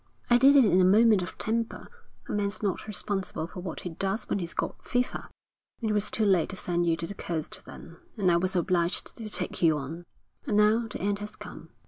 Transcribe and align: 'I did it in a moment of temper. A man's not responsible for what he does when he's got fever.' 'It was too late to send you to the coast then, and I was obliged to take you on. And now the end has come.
'I 0.31 0.39
did 0.39 0.55
it 0.55 0.65
in 0.65 0.81
a 0.81 0.83
moment 0.83 1.21
of 1.21 1.37
temper. 1.37 1.87
A 2.27 2.31
man's 2.31 2.63
not 2.63 2.87
responsible 2.87 3.45
for 3.45 3.59
what 3.59 3.81
he 3.81 3.89
does 3.89 4.27
when 4.27 4.39
he's 4.39 4.55
got 4.55 4.83
fever.' 4.83 5.29
'It 5.79 5.91
was 5.93 6.09
too 6.09 6.25
late 6.25 6.49
to 6.49 6.55
send 6.55 6.87
you 6.87 6.97
to 6.97 7.05
the 7.05 7.13
coast 7.13 7.61
then, 7.67 7.97
and 8.17 8.31
I 8.31 8.37
was 8.37 8.55
obliged 8.55 9.15
to 9.17 9.29
take 9.29 9.61
you 9.61 9.77
on. 9.77 10.05
And 10.47 10.57
now 10.57 10.87
the 10.87 10.99
end 11.01 11.19
has 11.19 11.35
come. 11.35 11.69